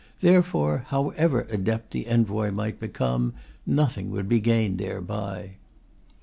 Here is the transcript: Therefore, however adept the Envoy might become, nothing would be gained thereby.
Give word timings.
Therefore, 0.19 0.85
however 0.87 1.45
adept 1.51 1.91
the 1.91 2.07
Envoy 2.07 2.49
might 2.49 2.79
become, 2.79 3.35
nothing 3.67 4.09
would 4.09 4.27
be 4.27 4.39
gained 4.39 4.79
thereby. 4.79 5.57